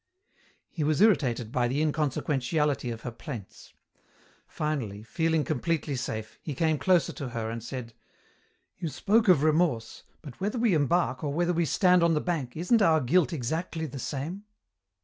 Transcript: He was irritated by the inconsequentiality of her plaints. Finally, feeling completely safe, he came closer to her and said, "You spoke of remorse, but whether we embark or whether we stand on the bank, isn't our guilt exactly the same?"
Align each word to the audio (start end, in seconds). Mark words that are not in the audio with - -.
He 0.67 0.83
was 0.83 0.99
irritated 0.99 1.51
by 1.51 1.67
the 1.67 1.79
inconsequentiality 1.79 2.89
of 2.91 3.01
her 3.01 3.11
plaints. 3.11 3.75
Finally, 4.47 5.03
feeling 5.03 5.43
completely 5.43 5.95
safe, 5.95 6.39
he 6.41 6.55
came 6.55 6.79
closer 6.79 7.13
to 7.13 7.29
her 7.29 7.51
and 7.51 7.63
said, 7.63 7.93
"You 8.79 8.87
spoke 8.89 9.27
of 9.27 9.43
remorse, 9.43 10.01
but 10.23 10.41
whether 10.41 10.57
we 10.57 10.73
embark 10.73 11.23
or 11.23 11.31
whether 11.31 11.53
we 11.53 11.65
stand 11.65 12.01
on 12.01 12.15
the 12.15 12.19
bank, 12.19 12.57
isn't 12.57 12.81
our 12.81 12.99
guilt 12.99 13.31
exactly 13.31 13.85
the 13.85 13.99
same?" 13.99 14.45